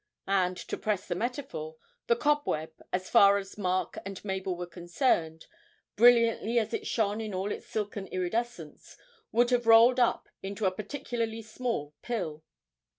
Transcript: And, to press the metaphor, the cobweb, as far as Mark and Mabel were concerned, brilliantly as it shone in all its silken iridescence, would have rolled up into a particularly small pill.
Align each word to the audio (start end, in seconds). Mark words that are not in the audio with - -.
And, 0.25 0.57
to 0.57 0.77
press 0.79 1.07
the 1.07 1.13
metaphor, 1.13 1.75
the 2.07 2.15
cobweb, 2.15 2.71
as 2.91 3.07
far 3.07 3.37
as 3.37 3.55
Mark 3.55 3.99
and 4.03 4.25
Mabel 4.25 4.57
were 4.57 4.65
concerned, 4.65 5.45
brilliantly 5.95 6.57
as 6.57 6.73
it 6.73 6.87
shone 6.87 7.21
in 7.21 7.35
all 7.35 7.51
its 7.51 7.67
silken 7.67 8.07
iridescence, 8.07 8.97
would 9.31 9.51
have 9.51 9.67
rolled 9.67 9.99
up 9.99 10.27
into 10.41 10.65
a 10.65 10.71
particularly 10.71 11.43
small 11.43 11.93
pill. 12.01 12.43